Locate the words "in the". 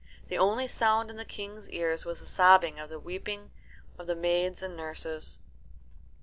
1.11-1.25